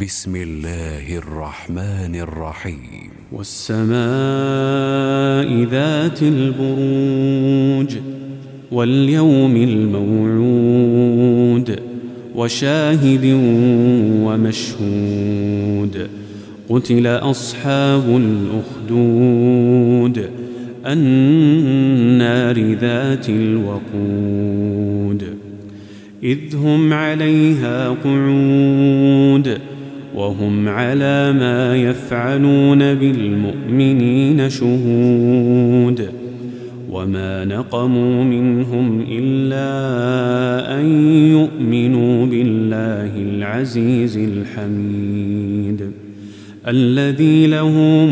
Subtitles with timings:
[0.00, 3.10] بسم الله الرحمن الرحيم.
[3.32, 3.96] والسماء
[5.64, 7.96] ذات البروج
[8.72, 10.78] واليوم الموعود
[12.34, 13.24] وشاهد
[14.24, 16.08] ومشهود.
[16.68, 18.20] قتل أصحاب
[18.88, 20.30] الأخدود
[20.86, 25.24] النار ذات الوقود.
[26.22, 29.58] إذ هم عليها قعود
[30.16, 36.10] وهم على ما يفعلون بالمؤمنين شهود
[36.90, 39.70] وما نقموا منهم إلا
[40.80, 40.86] أن
[41.30, 45.90] يؤمنوا بالله العزيز الحميد
[46.68, 47.70] الذي له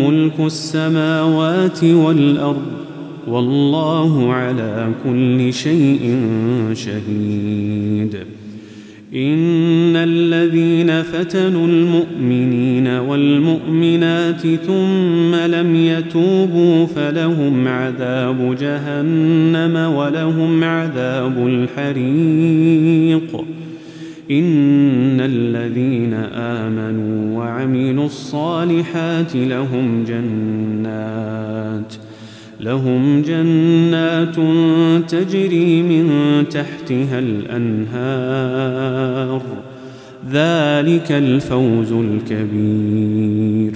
[0.08, 2.62] ملك السماوات والأرض
[3.28, 6.18] والله على كل شيء
[6.72, 8.16] شهيد
[9.16, 23.44] إن الذين فتنوا المؤمنين والمؤمنات ثم لم يتوبوا فلهم عذاب جهنم ولهم عذاب الحريق.
[24.30, 31.23] إن الذين آمنوا وعملوا الصالحات لهم جنات
[32.64, 34.36] لهم جنات
[35.10, 36.08] تجري من
[36.48, 39.42] تحتها الأنهار.
[40.30, 43.72] ذلك الفوز الكبير.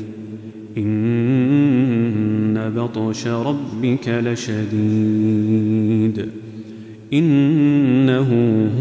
[0.78, 4.66] إن بطش ربك لشديد.
[7.12, 8.28] إنه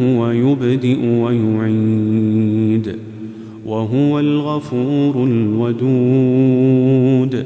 [0.01, 2.95] هو يبدئ ويعيد.
[3.65, 7.45] وهو الغفور الودود.